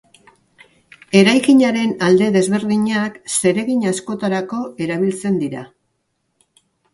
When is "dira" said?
5.45-5.63